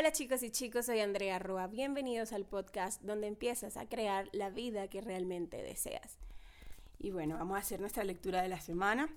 Hola 0.00 0.12
chicos 0.12 0.42
y 0.42 0.50
chicos, 0.50 0.86
soy 0.86 1.00
Andrea 1.00 1.38
Rua. 1.38 1.66
Bienvenidos 1.66 2.32
al 2.32 2.46
podcast 2.46 3.02
donde 3.02 3.26
empiezas 3.26 3.76
a 3.76 3.86
crear 3.86 4.30
la 4.32 4.48
vida 4.48 4.88
que 4.88 5.02
realmente 5.02 5.62
deseas. 5.62 6.16
Y 6.98 7.10
bueno, 7.10 7.36
vamos 7.36 7.56
a 7.56 7.60
hacer 7.60 7.80
nuestra 7.80 8.02
lectura 8.02 8.40
de 8.40 8.48
la 8.48 8.60
semana. 8.60 9.10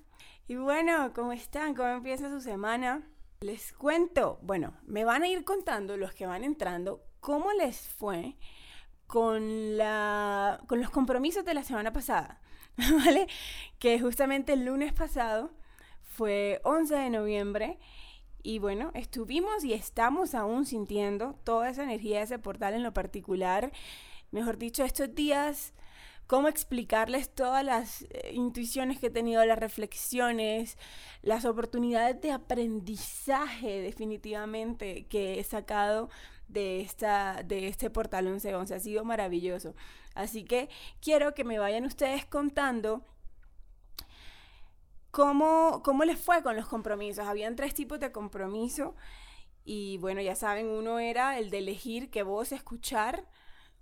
Y 0.46 0.56
bueno, 0.56 1.14
¿cómo 1.16 1.32
están? 1.32 1.74
¿Cómo 1.74 1.88
empieza 1.88 2.30
su 2.30 2.42
semana? 2.42 3.02
Les 3.40 3.72
cuento, 3.72 4.40
bueno, 4.42 4.74
me 4.86 5.06
van 5.06 5.24
a 5.24 5.30
ir 5.30 5.46
contando 5.46 5.96
los 5.96 6.14
que 6.14 6.26
van 6.26 6.44
entrando 6.44 7.02
cómo 7.22 7.54
les 7.54 7.88
fue 7.88 8.36
con, 9.08 9.78
la, 9.78 10.60
con 10.68 10.82
los 10.82 10.90
compromisos 10.90 11.46
de 11.46 11.54
la 11.54 11.64
semana 11.64 11.94
pasada, 11.94 12.42
¿vale? 13.06 13.28
Que 13.80 14.02
justamente 14.02 14.52
el 14.52 14.66
lunes 14.66 14.92
pasado 14.92 15.54
fue 16.02 16.60
11 16.66 16.94
de 16.94 17.10
noviembre 17.10 17.80
y 18.44 18.60
bueno, 18.60 18.92
estuvimos 18.94 19.64
y 19.64 19.74
estamos 19.74 20.36
aún 20.36 20.66
sintiendo 20.66 21.36
toda 21.46 21.70
esa 21.70 21.84
energía 21.84 22.18
de 22.18 22.26
ese 22.26 22.40
portal 22.40 22.74
en 22.74 22.84
lo 22.84 22.94
particular. 22.94 23.72
Mejor 24.32 24.58
dicho, 24.58 24.84
estos 24.84 25.16
días, 25.16 25.74
cómo 26.28 26.50
explicarles 26.50 27.34
todas 27.34 27.64
las 27.64 28.02
eh, 28.04 28.32
intuiciones 28.34 29.00
que 29.00 29.08
he 29.08 29.10
tenido, 29.10 29.46
las 29.46 29.60
reflexiones, 29.60 30.78
las 31.22 31.46
oportunidades 31.46 32.20
de 32.22 32.32
aprendizaje 32.32 33.82
definitivamente 33.82 35.06
que 35.08 35.40
he 35.40 35.44
sacado 35.46 36.10
de, 36.50 36.82
esta, 36.82 37.44
de 37.44 37.68
este 37.68 37.90
portal 37.90 38.26
1111. 38.26 38.76
Ha 38.76 38.80
sido 38.80 39.06
maravilloso. 39.06 39.74
Así 40.16 40.44
que 40.44 40.70
quiero 41.02 41.34
que 41.34 41.46
me 41.46 41.60
vayan 41.60 41.86
ustedes 41.86 42.26
contando 42.26 43.06
cómo, 45.14 45.84
cómo 45.84 46.06
les 46.06 46.20
fue 46.20 46.42
con 46.42 46.56
los 46.56 46.68
compromisos. 46.68 47.28
Habían 47.28 47.56
tres 47.56 47.76
tipos 47.76 48.00
de 48.00 48.12
compromiso 48.12 48.96
y 49.64 50.00
bueno, 50.00 50.22
ya 50.22 50.36
saben, 50.36 50.68
uno 50.68 50.98
era 50.98 51.38
el 51.38 51.52
de 51.52 51.60
elegir 51.60 52.10
qué 52.10 52.24
voz 52.24 52.52
escuchar, 52.52 53.28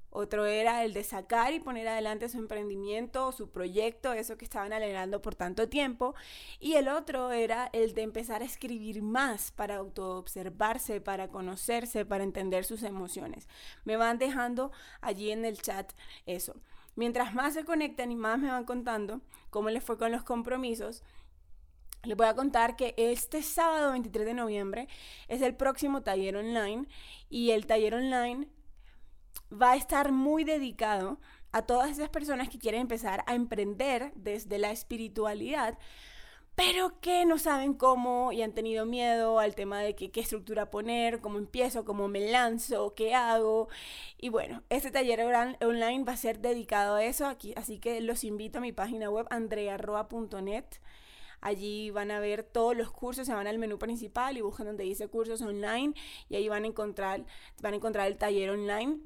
otro 0.09 0.45
era 0.45 0.84
el 0.84 0.91
de 0.91 1.06
sacar 1.06 1.53
y 1.53 1.61
poner 1.61 1.88
adelante 1.88 2.28
su 2.28 2.38
emprendimiento 2.38 3.28
o 3.28 3.31
su 3.31 3.50
proyecto, 3.50 4.11
eso 4.11 4.38
que 4.38 4.44
estaban 4.44 4.73
alegrando 4.73 5.22
por 5.22 5.36
tanto 5.36 5.69
tiempo. 5.69 6.16
Y 6.59 6.73
el 6.73 6.89
otro 6.89 7.31
era 7.31 7.69
el 7.72 7.94
de 7.94 8.02
empezar 8.02 8.41
a 8.41 8.45
escribir 8.45 9.02
más 9.02 9.52
para 9.52 9.78
autoobservarse, 9.78 11.00
para 11.00 11.30
conocerse, 11.30 12.06
para 12.06 12.25
entender 12.25 12.66
sus 12.66 12.84
emociones. 12.84 13.47
Me 13.86 13.95
van 13.95 14.17
dejando 14.17 14.73
allí 15.00 15.31
en 15.31 15.45
el 15.45 15.61
chat 15.61 15.94
eso. 16.25 16.56
Mientras 16.95 17.34
más 17.34 17.53
se 17.53 17.63
conectan 17.63 18.11
y 18.11 18.16
más 18.17 18.38
me 18.38 18.52
van 18.52 18.66
contando 18.66 19.22
cómo 19.50 19.69
les 19.69 19.81
fue 19.81 19.97
con 19.97 20.11
los 20.11 20.23
compromisos, 20.23 21.03
les 22.03 22.17
voy 22.17 22.27
a 22.27 22.35
contar 22.35 22.75
que 22.75 22.94
este 22.97 23.44
sábado 23.44 23.91
23 23.91 24.25
de 24.25 24.33
noviembre 24.33 24.88
es 25.27 25.41
el 25.41 25.55
próximo 25.55 26.02
taller 26.02 26.35
online 26.35 26.88
y 27.30 27.52
el 27.52 27.67
taller 27.67 27.95
online 27.95 28.47
va 29.52 29.71
a 29.71 29.75
estar 29.75 30.11
muy 30.11 30.44
dedicado 30.44 31.19
a 31.52 31.63
todas 31.63 31.91
esas 31.91 32.09
personas 32.09 32.49
que 32.49 32.59
quieren 32.59 32.81
empezar 32.81 33.23
a 33.27 33.35
emprender 33.35 34.13
desde 34.16 34.57
la 34.57 34.72
espiritualidad, 34.72 35.77
pero 36.55 36.99
que 37.02 37.25
no 37.25 37.38
saben 37.38 37.73
cómo 37.73 38.31
y 38.31 38.41
han 38.41 38.53
tenido 38.53 38.85
miedo 38.85 39.39
al 39.39 39.55
tema 39.55 39.79
de 39.81 39.95
qué 39.95 40.11
estructura 40.19 40.72
poner, 40.72 41.19
cómo 41.19 41.38
empiezo, 41.38 41.85
cómo 41.85 42.07
me 42.07 42.31
lanzo, 42.31 42.95
qué 42.95 43.13
hago. 43.13 43.67
Y 44.17 44.29
bueno, 44.29 44.63
este 44.69 44.91
taller 44.91 45.22
online 45.22 46.03
va 46.03 46.13
a 46.13 46.17
ser 46.17 46.39
dedicado 46.39 46.95
a 46.95 47.03
eso, 47.03 47.27
aquí, 47.27 47.53
así 47.57 47.79
que 47.79 48.02
los 48.02 48.23
invito 48.23 48.57
a 48.59 48.61
mi 48.61 48.72
página 48.72 49.09
web 49.09 49.27
andrearroa.net. 49.29 50.66
Allí 51.42 51.92
van 51.92 52.11
a 52.11 52.20
ver 52.20 52.44
todos 52.44 52.78
los 52.78 52.92
cursos, 52.92 53.28
se 53.28 53.34
van 53.34 53.47
al 53.47 53.58
menú 53.58 53.78
principal 53.78 54.38
y 54.38 54.42
buscan 54.42 54.67
donde 54.67 54.84
dice 54.84 55.08
cursos 55.08 55.42
online 55.42 55.94
y 56.30 56.36
ahí 56.36 56.47
van 56.47 56.64
a 56.64 56.67
encontrar, 56.67 57.25
van 57.61 57.73
a 57.73 57.78
encontrar 57.78 58.08
el 58.08 58.17
taller 58.17 58.52
online 58.52 59.00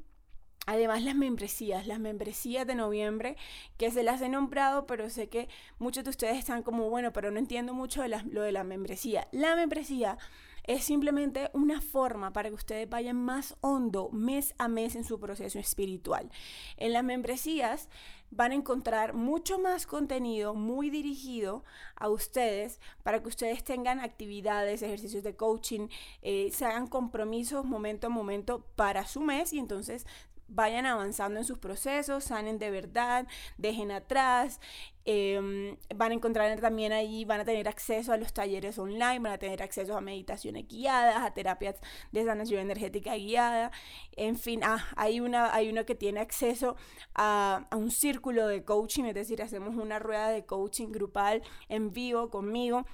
Además, 0.67 1.03
las 1.03 1.15
membresías, 1.15 1.85
las 1.85 1.99
membresías 1.99 2.65
de 2.65 2.73
noviembre, 2.73 3.37
que 3.77 3.91
se 3.91 4.01
las 4.01 4.21
he 4.21 4.29
nombrado, 4.29 4.87
pero 4.87 5.09
sé 5.09 5.29
que 5.29 5.47
muchos 5.77 6.03
de 6.03 6.09
ustedes 6.09 6.37
están 6.37 6.63
como, 6.63 6.89
bueno, 6.89 7.13
pero 7.13 7.29
no 7.29 7.37
entiendo 7.37 7.73
mucho 7.73 8.01
de 8.01 8.09
lo 8.09 8.41
de 8.41 8.51
la 8.51 8.63
membresía. 8.63 9.27
La 9.31 9.55
membresía 9.55 10.17
es 10.63 10.83
simplemente 10.83 11.51
una 11.53 11.81
forma 11.81 12.33
para 12.33 12.49
que 12.49 12.55
ustedes 12.55 12.89
vayan 12.89 13.15
más 13.15 13.55
hondo 13.61 14.09
mes 14.11 14.55
a 14.57 14.67
mes 14.67 14.95
en 14.95 15.03
su 15.03 15.19
proceso 15.19 15.59
espiritual. 15.59 16.31
En 16.77 16.93
las 16.93 17.03
membresías 17.03 17.87
van 18.31 18.51
a 18.51 18.55
encontrar 18.55 19.13
mucho 19.13 19.59
más 19.59 19.85
contenido 19.85 20.53
muy 20.53 20.89
dirigido 20.89 21.63
a 21.95 22.09
ustedes 22.09 22.79
para 23.03 23.21
que 23.21 23.29
ustedes 23.29 23.63
tengan 23.63 23.99
actividades, 23.99 24.81
ejercicios 24.81 25.23
de 25.23 25.35
coaching, 25.35 25.87
eh, 26.21 26.49
se 26.51 26.65
hagan 26.65 26.87
compromisos 26.87 27.65
momento 27.65 28.07
a 28.07 28.09
momento 28.09 28.65
para 28.75 29.07
su 29.07 29.21
mes 29.21 29.53
y 29.53 29.59
entonces 29.59 30.05
vayan 30.47 30.85
avanzando 30.85 31.39
en 31.39 31.45
sus 31.45 31.57
procesos, 31.57 32.25
sanen 32.25 32.57
de 32.59 32.69
verdad, 32.71 33.27
dejen 33.57 33.91
atrás, 33.91 34.59
em, 35.05 35.77
van 35.95 36.11
a 36.11 36.15
encontrar 36.15 36.59
también 36.59 36.91
ahí, 36.91 37.25
van 37.25 37.41
a 37.41 37.45
tener 37.45 37.67
acceso 37.67 38.11
a 38.11 38.17
los 38.17 38.33
talleres 38.33 38.77
online, 38.79 39.19
van 39.19 39.33
a 39.33 39.37
tener 39.37 39.61
acceso 39.61 39.95
a 39.97 40.01
meditaciones 40.01 40.67
guiadas, 40.67 41.17
a 41.17 41.33
terapias 41.33 41.75
de 42.11 42.25
sanación 42.25 42.61
energética 42.61 43.15
guiada, 43.15 43.71
en 44.15 44.37
fin, 44.37 44.61
ah, 44.63 44.85
hay, 44.95 45.19
una, 45.19 45.53
hay 45.53 45.69
uno 45.69 45.85
que 45.85 45.95
tiene 45.95 46.19
acceso 46.19 46.75
a, 47.13 47.67
a 47.69 47.75
un 47.77 47.91
círculo 47.91 48.47
de 48.47 48.63
coaching, 48.63 49.05
es 49.05 49.15
decir, 49.15 49.41
hacemos 49.41 49.75
una 49.75 49.99
rueda 49.99 50.29
de 50.29 50.45
coaching 50.45 50.91
grupal 50.91 51.41
en 51.69 51.91
vivo 51.91 52.29
conmigo 52.29 52.85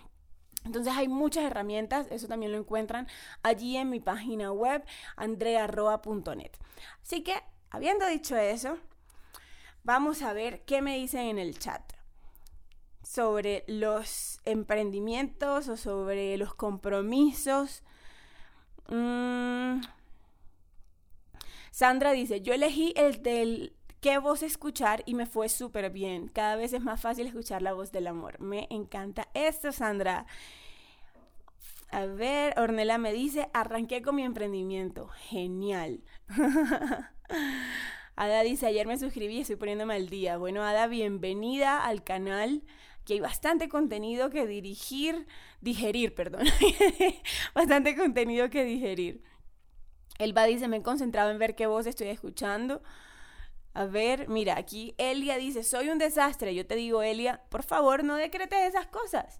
entonces 0.63 0.94
hay 0.95 1.07
muchas 1.07 1.44
herramientas, 1.44 2.07
eso 2.11 2.27
también 2.27 2.51
lo 2.51 2.57
encuentran 2.57 3.07
allí 3.44 3.77
en 3.77 3.89
mi 3.89 3.99
página 3.99 4.51
web 4.51 4.83
andrearroa.net. 5.16 6.51
Así 7.01 7.23
que, 7.23 7.35
habiendo 7.69 8.05
dicho 8.07 8.38
eso, 8.38 8.77
vamos 9.83 10.22
a 10.22 10.33
ver 10.33 10.63
qué 10.66 10.81
me 10.81 10.97
dicen 10.97 11.22
en 11.22 11.39
el 11.39 11.57
chat 11.57 11.81
sobre 13.03 13.63
los 13.67 14.39
emprendimientos 14.45 15.67
o 15.67 15.77
sobre 15.77 16.38
los 16.38 16.53
compromisos. 16.53 17.83
Mm. 18.88 19.81
Sandra 21.72 22.11
dice, 22.11 22.41
yo 22.41 22.53
elegí 22.53 22.93
el 22.95 23.23
del 23.23 23.75
qué 24.01 24.17
voz 24.17 24.44
escuchar 24.44 25.03
y 25.06 25.13
me 25.13 25.28
fue 25.28 25.47
súper 25.47 25.91
bien. 25.91 26.28
Cada 26.28 26.56
vez 26.56 26.73
es 26.73 26.81
más 26.81 27.00
fácil 27.00 27.28
escuchar 27.28 27.62
la 27.62 27.73
voz 27.73 27.91
del 27.91 28.07
amor. 28.07 28.39
Me 28.41 28.67
encanta 28.72 29.29
esto, 29.34 29.72
Sandra. 29.72 30.25
A 31.91 32.06
ver, 32.06 32.57
Ornella 32.59 32.97
me 32.97 33.13
dice, 33.13 33.50
arranqué 33.53 34.01
con 34.01 34.16
mi 34.16 34.23
emprendimiento. 34.23 35.07
Genial. 35.29 36.01
Ada 38.16 38.41
dice, 38.41 38.66
ayer 38.66 38.88
me 38.88 38.97
suscribí 38.97 39.38
y 39.38 39.41
estoy 39.41 39.56
poniéndome 39.56 39.94
al 39.94 40.09
día. 40.09 40.38
Bueno, 40.38 40.63
Ada, 40.63 40.88
bienvenida 40.88 41.85
al 41.85 42.03
canal. 42.03 42.63
Que 43.06 43.13
hay 43.13 43.19
bastante 43.19 43.67
contenido 43.69 44.29
que 44.29 44.45
dirigir, 44.47 45.28
digerir, 45.59 46.13
perdón. 46.13 46.45
bastante 47.56 47.95
contenido 47.95 48.50
que 48.50 48.63
digerir. 48.63 49.23
Elba 50.17 50.45
dice, 50.45 50.67
me 50.67 50.78
he 50.78 50.84
concentrado 50.84 51.31
en 51.31 51.40
ver 51.40 51.56
qué 51.56 51.67
voz 51.67 51.88
estoy 51.88 52.07
escuchando. 52.07 52.81
A 53.74 53.86
ver, 53.86 54.28
mira, 54.28 54.58
aquí 54.58 54.94
Elia 54.98 55.38
dice, 55.38 55.64
soy 55.64 55.90
un 55.90 55.98
desastre. 55.98 56.54
Yo 56.54 56.66
te 56.66 56.76
digo, 56.76 57.02
Elia, 57.02 57.42
por 57.50 57.64
favor, 57.64 58.04
no 58.04 58.16
decretes 58.16 58.59
esas 58.68 58.88
cosas. 58.88 59.40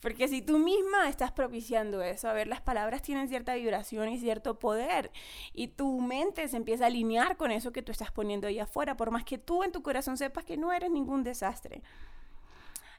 Porque 0.00 0.26
si 0.26 0.42
tú 0.42 0.58
misma 0.58 1.08
estás 1.08 1.30
propiciando 1.30 2.02
eso, 2.02 2.28
a 2.28 2.32
ver, 2.32 2.48
las 2.48 2.60
palabras 2.60 3.02
tienen 3.02 3.28
cierta 3.28 3.54
vibración 3.54 4.08
y 4.08 4.18
cierto 4.18 4.58
poder. 4.58 5.12
Y 5.54 5.68
tu 5.68 6.00
mente 6.00 6.48
se 6.48 6.56
empieza 6.56 6.84
a 6.84 6.86
alinear 6.88 7.36
con 7.36 7.52
eso 7.52 7.72
que 7.72 7.82
tú 7.82 7.92
estás 7.92 8.10
poniendo 8.10 8.48
ahí 8.48 8.58
afuera, 8.58 8.96
por 8.96 9.12
más 9.12 9.24
que 9.24 9.38
tú 9.38 9.62
en 9.62 9.70
tu 9.70 9.82
corazón 9.82 10.16
sepas 10.16 10.44
que 10.44 10.56
no 10.56 10.72
eres 10.72 10.90
ningún 10.90 11.22
desastre. 11.22 11.82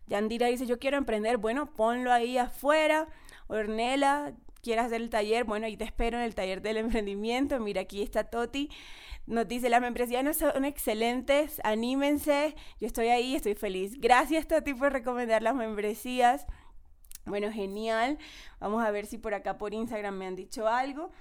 Yandira 0.08 0.48
dice, 0.48 0.66
yo 0.66 0.80
quiero 0.80 0.98
emprender. 0.98 1.38
Bueno, 1.38 1.74
ponlo 1.74 2.12
ahí 2.12 2.38
afuera. 2.38 3.08
Ornella, 3.48 4.34
quieres 4.62 4.86
hacer 4.86 5.02
el 5.02 5.10
taller, 5.10 5.44
bueno, 5.44 5.66
ahí 5.66 5.76
te 5.76 5.84
espero 5.84 6.18
en 6.18 6.24
el 6.24 6.34
taller 6.34 6.62
del 6.62 6.78
emprendimiento. 6.78 7.60
Mira, 7.60 7.82
aquí 7.82 8.02
está 8.02 8.24
Toti. 8.24 8.70
Nos 9.26 9.48
dice, 9.48 9.70
las 9.70 9.82
membresías 9.82 10.24
no 10.24 10.34
son 10.34 10.66
excelentes, 10.66 11.62
anímense. 11.64 12.56
Yo 12.80 12.88
estoy 12.88 13.08
ahí, 13.08 13.36
estoy 13.36 13.56
feliz. 13.56 14.00
Gracias, 14.00 14.48
Toti, 14.48 14.74
por 14.74 14.92
recomendar 14.92 15.42
las 15.42 15.56
membresías. 15.56 16.46
Bueno, 17.26 17.52
genial. 17.52 18.18
Vamos 18.60 18.84
a 18.84 18.92
ver 18.92 19.06
si 19.06 19.18
por 19.18 19.34
acá 19.34 19.58
por 19.58 19.74
Instagram 19.74 20.16
me 20.16 20.28
han 20.28 20.36
dicho 20.36 20.68
algo. 20.68 21.12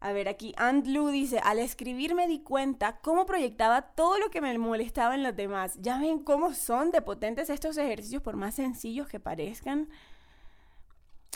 A 0.00 0.12
ver, 0.12 0.28
aquí 0.28 0.54
Andlu 0.56 1.08
dice, 1.08 1.40
al 1.42 1.58
escribir 1.58 2.14
me 2.14 2.28
di 2.28 2.40
cuenta 2.40 2.98
cómo 3.00 3.26
proyectaba 3.26 3.82
todo 3.94 4.18
lo 4.18 4.30
que 4.30 4.40
me 4.40 4.56
molestaba 4.58 5.14
en 5.14 5.22
los 5.22 5.34
demás. 5.34 5.78
Ya 5.80 5.98
ven 5.98 6.18
cómo 6.18 6.52
son 6.52 6.90
de 6.90 7.00
potentes 7.00 7.50
estos 7.50 7.78
ejercicios, 7.78 8.22
por 8.22 8.36
más 8.36 8.54
sencillos 8.54 9.08
que 9.08 9.18
parezcan 9.18 9.88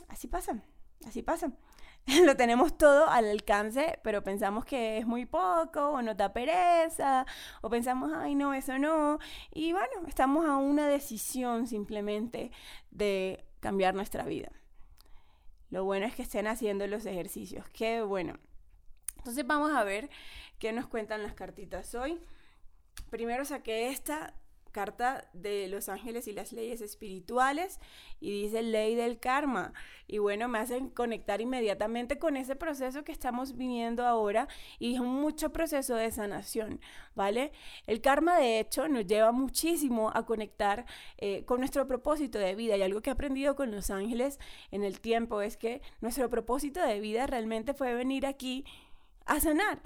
así 0.09 0.27
pasa, 0.27 0.63
así 1.07 1.23
pasa. 1.23 1.53
Lo 2.25 2.37
tenemos 2.37 2.79
todo 2.79 3.09
al 3.09 3.27
alcance, 3.27 3.99
pero 4.03 4.23
pensamos 4.23 4.65
que 4.65 4.97
es 4.99 5.07
muy 5.07 5.27
poco, 5.27 5.91
o 5.91 6.03
nos 6.03 6.17
da 6.17 6.33
pereza, 6.33 7.27
o 7.61 7.69
pensamos, 7.69 8.13
ay, 8.15 8.35
no, 8.35 8.55
eso 8.55 8.79
no. 8.79 9.19
Y 9.53 9.73
bueno, 9.73 10.07
estamos 10.07 10.47
a 10.47 10.57
una 10.57 10.89
decisión 10.89 11.67
simplemente 11.67 12.51
de 12.91 13.45
cambiar 13.61 13.95
nuestra 13.95 14.25
vida. 14.25 14.51
Lo 15.71 15.85
bueno 15.85 16.07
es 16.07 16.15
que 16.15 16.23
estén 16.23 16.47
haciendo 16.47 16.87
los 16.87 17.05
ejercicios. 17.05 17.69
Qué 17.75 18.01
bueno. 18.01 18.39
Entonces 19.19 19.47
vamos 19.47 19.73
a 19.73 19.85
ver 19.85 20.09
qué 20.59 20.73
nos 20.73 20.87
cuentan 20.87 21.23
las 21.23 21.35
cartitas 21.35 21.95
hoy. 21.95 22.19
Primero 23.11 23.45
saqué 23.45 23.91
esta 23.91 24.33
carta 24.79 25.29
de 25.33 25.67
los 25.67 25.89
ángeles 25.89 26.29
y 26.29 26.33
las 26.33 26.53
leyes 26.53 26.81
espirituales 26.83 27.81
y 28.21 28.43
dice 28.43 28.63
ley 28.63 28.95
del 28.95 29.19
karma. 29.19 29.73
Y 30.07 30.19
bueno, 30.19 30.47
me 30.47 30.61
hacen 30.61 30.89
conectar 30.89 31.41
inmediatamente 31.41 32.21
con 32.21 32.37
ese 32.37 32.55
proceso 32.55 33.03
que 33.03 33.11
estamos 33.11 33.57
viviendo 33.57 34.07
ahora 34.07 34.47
y 34.79 34.95
es 34.95 35.01
mucho 35.01 35.51
proceso 35.51 35.97
de 35.97 36.13
sanación, 36.13 36.81
¿vale? 37.17 37.51
El 37.89 38.01
karma 38.01 38.39
de 38.39 38.61
hecho 38.61 38.87
nos 38.87 39.05
lleva 39.05 39.33
muchísimo 39.33 40.13
a 40.15 40.25
conectar 40.25 40.87
eh, 41.17 41.45
con 41.45 41.59
nuestro 41.59 41.89
propósito 41.89 42.39
de 42.39 42.55
vida 42.55 42.77
y 42.77 42.83
algo 42.83 43.01
que 43.01 43.11
he 43.11 43.13
aprendido 43.13 43.57
con 43.57 43.73
los 43.73 43.91
ángeles 43.91 44.39
en 44.71 44.85
el 44.85 45.01
tiempo 45.01 45.43
es 45.43 45.57
que 45.57 45.83
nuestro 46.01 46.31
propósito 46.31 46.81
de 46.81 47.01
vida 47.01 47.27
realmente 47.27 47.75
fue 47.75 47.95
venir 47.95 48.27
aquí 48.27 48.65
a 49.27 49.41
sanar, 49.41 49.83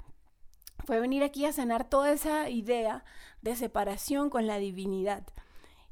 fue 0.85 0.99
venir 0.99 1.23
aquí 1.23 1.45
a 1.45 1.53
sanar 1.53 1.89
toda 1.89 2.11
esa 2.11 2.49
idea 2.49 3.03
de 3.41 3.55
separación 3.55 4.29
con 4.29 4.47
la 4.47 4.57
divinidad 4.57 5.23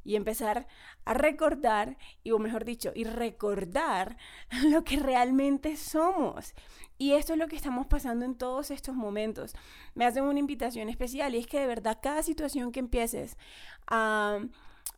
y 0.03 0.15
empezar 0.15 0.67
a 1.05 1.13
recordar, 1.13 1.97
y 2.23 2.31
o 2.31 2.39
mejor 2.39 2.65
dicho, 2.65 2.91
y 2.95 3.03
recordar 3.03 4.17
lo 4.69 4.83
que 4.83 4.97
realmente 4.97 5.77
somos. 5.77 6.53
Y 6.97 7.13
esto 7.13 7.33
es 7.33 7.39
lo 7.39 7.47
que 7.47 7.55
estamos 7.55 7.87
pasando 7.87 8.25
en 8.25 8.35
todos 8.35 8.71
estos 8.71 8.95
momentos. 8.95 9.53
Me 9.95 10.05
hacen 10.05 10.23
una 10.23 10.39
invitación 10.39 10.89
especial 10.89 11.33
y 11.35 11.39
es 11.39 11.47
que 11.47 11.59
de 11.59 11.67
verdad 11.67 11.99
cada 12.01 12.23
situación 12.23 12.71
que 12.71 12.79
empieces 12.79 13.37
a, 13.87 14.39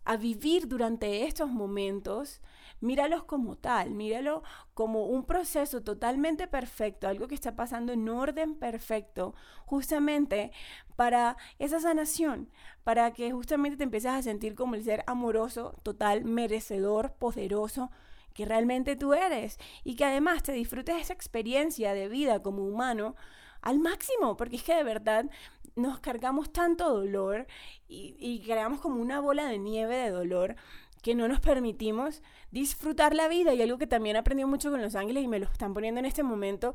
a 0.03 0.17
vivir 0.17 0.67
durante 0.67 1.25
estos 1.25 1.49
momentos, 1.49 2.41
míralos 2.83 3.23
como 3.23 3.55
tal, 3.55 3.91
míralo 3.91 4.43
como 4.73 5.05
un 5.05 5.25
proceso 5.25 5.81
totalmente 5.81 6.47
perfecto, 6.47 7.07
algo 7.07 7.27
que 7.27 7.35
está 7.35 7.55
pasando 7.55 7.93
en 7.93 8.07
orden 8.09 8.55
perfecto, 8.55 9.33
justamente 9.65 10.51
para 10.95 11.37
esa 11.59 11.79
sanación, 11.79 12.49
para 12.83 13.11
que 13.13 13.31
justamente 13.31 13.77
te 13.77 13.83
empieces 13.85 14.11
a 14.11 14.21
sentir 14.21 14.53
como 14.53 14.75
el 14.75 14.83
ser 14.83 15.03
amoroso, 15.07 15.75
total, 15.83 16.25
merecedor, 16.25 17.13
poderoso 17.13 17.89
que 18.33 18.45
realmente 18.45 18.95
tú 18.95 19.13
eres 19.13 19.59
y 19.83 19.95
que 19.95 20.05
además 20.05 20.43
te 20.43 20.51
disfrutes 20.51 20.99
esa 20.99 21.13
experiencia 21.13 21.93
de 21.93 22.07
vida 22.09 22.41
como 22.41 22.63
humano 22.65 23.15
al 23.61 23.79
máximo, 23.79 24.35
porque 24.35 24.57
es 24.57 24.63
que 24.63 24.75
de 24.75 24.83
verdad 24.83 25.29
nos 25.75 25.99
cargamos 25.99 26.51
tanto 26.51 26.89
dolor 26.89 27.47
y, 27.87 28.15
y 28.19 28.41
creamos 28.41 28.81
como 28.81 29.01
una 29.01 29.19
bola 29.19 29.45
de 29.45 29.57
nieve 29.57 29.95
de 29.95 30.09
dolor 30.09 30.55
que 31.03 31.13
no 31.15 31.27
nos 31.27 31.41
permitimos 31.41 32.23
disfrutar 32.49 33.13
la 33.13 33.27
vida. 33.27 33.53
Y 33.53 33.61
algo 33.61 33.77
que 33.77 33.85
también 33.85 34.15
aprendí 34.15 34.45
mucho 34.45 34.71
con 34.71 34.81
Los 34.81 34.95
Ángeles 34.95 35.23
y 35.23 35.27
me 35.27 35.37
lo 35.37 35.45
están 35.45 35.73
poniendo 35.73 35.99
en 35.99 36.05
este 36.05 36.23
momento, 36.23 36.73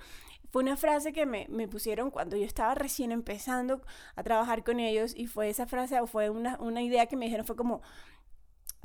fue 0.51 0.63
una 0.63 0.77
frase 0.77 1.13
que 1.13 1.27
me, 1.27 1.47
pusieron 1.67 2.11
cuando 2.11 2.37
yo 2.37 2.45
estaba 2.45 2.75
recién 2.75 3.11
empezando 3.11 3.81
a 4.15 4.23
trabajar 4.23 4.63
con 4.65 4.81
ellos 4.81 5.15
y 5.17 5.27
fue 5.27 5.49
esa 5.49 5.67
frase 5.67 5.99
o 6.01 6.07
fue 6.07 6.31
una, 6.31 6.59
una 6.61 6.83
idea 6.83 7.07
que 7.07 7.17
me 7.17 7.25
dijeron, 7.25 7.47
fue 7.47 7.57
como, 7.57 7.81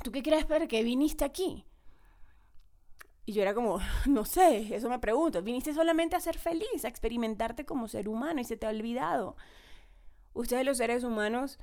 ¿tú 0.02 0.10
qué 0.10 0.22
crees 0.22 0.46
para 0.46 0.66
qué 0.66 0.82
viniste 0.82 1.24
aquí? 1.26 1.66
Y 3.26 3.34
yo 3.34 3.42
era 3.42 3.54
como, 3.54 3.80
no 4.06 4.24
sé, 4.24 4.74
eso 4.74 4.88
me 4.88 4.98
pregunto, 4.98 5.42
viniste 5.42 5.74
solamente 5.74 6.16
a 6.16 6.20
ser 6.20 6.38
feliz, 6.38 6.84
a 6.84 6.88
experimentarte 6.88 7.66
como 7.66 7.86
ser 7.86 8.08
humano 8.08 8.40
y 8.40 8.44
se 8.44 8.56
te 8.56 8.66
ha 8.66 8.70
olvidado. 8.70 9.36
Ustedes 10.32 10.64
los 10.64 10.78
seres 10.78 11.04
humanos 11.04 11.58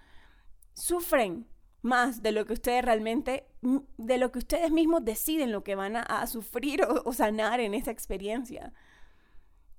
sufren 0.73 1.47
más 1.81 2.21
de 2.21 2.31
lo 2.31 2.45
que 2.45 2.53
ustedes 2.53 2.85
realmente, 2.85 3.47
de 3.97 4.17
lo 4.17 4.31
que 4.31 4.39
ustedes 4.39 4.71
mismos 4.71 5.03
deciden 5.03 5.51
lo 5.51 5.63
que 5.63 5.75
van 5.75 5.95
a, 5.95 6.27
sufrir 6.27 6.83
o, 6.83 7.13
sanar 7.13 7.59
en 7.59 7.73
esa 7.73 7.91
experiencia. 7.91 8.73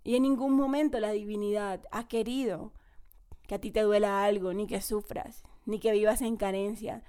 Y 0.04 0.16
en 0.16 0.24
ningún 0.24 0.56
momento 0.56 0.98
la 0.98 1.12
divinidad 1.12 1.82
ha 1.92 2.08
querido 2.08 2.72
que 3.46 3.54
a 3.54 3.60
ti 3.60 3.70
te 3.70 3.82
duela 3.82 4.24
algo, 4.24 4.52
ni 4.52 4.66
que 4.66 4.80
sufras, 4.80 5.44
ni 5.64 5.78
que 5.78 5.92
vivas 5.92 6.22
en 6.22 6.36
carencia. 6.36 7.04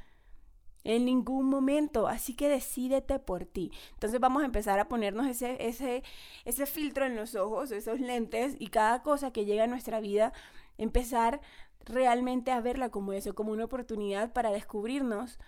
En 0.83 1.05
ningún 1.05 1.47
momento. 1.47 2.07
Así 2.07 2.35
que 2.35 2.49
decídete 2.49 3.17
por 3.17 3.45
ti. 3.45 3.71
Entonces 3.93 4.19
vamos 4.19 4.43
a 4.43 4.45
empezar 4.45 4.79
a 4.79 4.89
ponernos 4.89 5.27
ese, 5.27 5.57
ese, 5.65 6.03
ese 6.45 6.65
filtro 6.65 7.05
en 7.05 7.15
los 7.15 7.35
ojos, 7.35 7.71
esos 7.71 7.99
lentes, 7.99 8.55
y 8.59 8.67
cada 8.67 9.01
cosa 9.01 9.31
que 9.31 9.45
llega 9.45 9.63
a 9.63 9.67
nuestra 9.67 10.01
vida, 10.01 10.33
empezar 10.77 11.41
realmente 11.85 12.51
a 12.51 12.61
verla 12.61 12.89
como 12.89 13.13
eso, 13.13 13.35
como 13.35 13.51
una 13.51 13.65
oportunidad 13.65 14.33
para 14.33 14.51
descubrirnos 14.51 15.39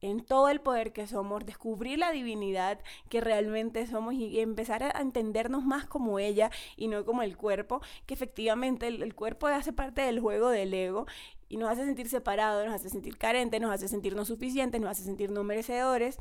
en 0.00 0.24
todo 0.24 0.48
el 0.48 0.60
poder 0.60 0.92
que 0.92 1.06
somos, 1.06 1.44
descubrir 1.44 1.98
la 1.98 2.12
divinidad 2.12 2.80
que 3.08 3.20
realmente 3.20 3.86
somos 3.86 4.14
y 4.14 4.38
empezar 4.40 4.82
a 4.82 5.00
entendernos 5.00 5.64
más 5.64 5.86
como 5.86 6.18
ella 6.18 6.50
y 6.76 6.88
no 6.88 7.04
como 7.04 7.22
el 7.22 7.36
cuerpo, 7.36 7.80
que 8.06 8.14
efectivamente 8.14 8.86
el, 8.86 9.14
cuerpo 9.14 9.48
hace 9.48 9.72
parte 9.72 10.02
del 10.02 10.20
juego 10.20 10.50
del 10.50 10.72
ego 10.72 11.06
y 11.48 11.56
nos 11.56 11.70
hace 11.70 11.84
sentir 11.84 12.08
separados, 12.08 12.64
nos 12.66 12.74
hace 12.74 12.90
sentir 12.90 13.18
carentes, 13.18 13.60
nos 13.60 13.72
hace 13.72 13.88
sentir 13.88 14.14
no 14.14 14.24
suficientes, 14.24 14.80
nos 14.80 14.90
hace 14.90 15.02
sentir 15.02 15.30
no 15.30 15.42
merecedores. 15.42 16.18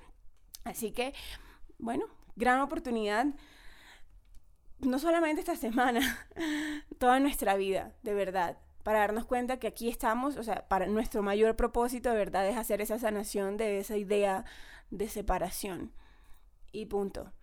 Así 0.63 0.91
que, 0.91 1.13
bueno, 1.77 2.05
gran 2.35 2.61
oportunidad 2.61 3.27
no 4.79 4.99
solamente 4.99 5.41
esta 5.41 5.55
semana, 5.55 6.27
toda 6.99 7.19
nuestra 7.19 7.55
vida, 7.55 7.93
de 8.03 8.13
verdad 8.13 8.57
para 8.87 8.99
darnos 8.99 9.25
cuenta 9.25 9.59
que 9.59 9.67
aquí 9.67 9.89
estamos, 9.89 10.37
o 10.37 10.43
sea, 10.43 10.65
para 10.69 10.85
nuestro 10.85 11.21
mayor 11.21 11.57
propósito 11.57 12.09
de 12.09 12.15
verdad 12.15 12.47
es 12.47 12.55
hacer 12.55 12.79
esa 12.79 12.97
sanación 12.97 13.57
de 13.57 13.79
esa 13.79 13.97
idea 13.97 14.45
de 14.91 15.09
separación. 15.09 15.91
Y 16.71 16.85
punto. 16.85 17.33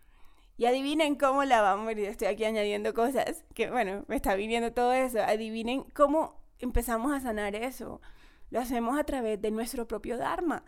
Y 0.56 0.64
adivinen 0.64 1.16
cómo 1.16 1.44
la 1.44 1.60
vamos, 1.60 1.92
estoy 1.98 2.28
aquí 2.28 2.46
añadiendo 2.46 2.94
cosas, 2.94 3.44
que 3.52 3.70
bueno, 3.70 4.06
me 4.08 4.16
está 4.16 4.34
viniendo 4.36 4.72
todo 4.72 4.94
eso. 4.94 5.18
Adivinen 5.20 5.82
cómo 5.94 6.40
empezamos 6.60 7.12
a 7.12 7.20
sanar 7.20 7.54
eso. 7.54 8.00
Lo 8.48 8.60
hacemos 8.60 8.98
a 8.98 9.04
través 9.04 9.38
de 9.42 9.50
nuestro 9.50 9.86
propio 9.86 10.16
Dharma, 10.16 10.64